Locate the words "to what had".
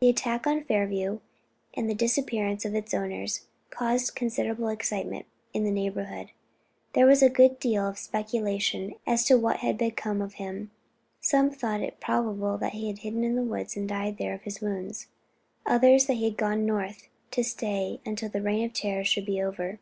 9.26-9.76